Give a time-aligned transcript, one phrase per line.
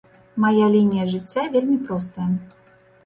[0.45, 2.29] Мая лінія жыцця вельмі простая.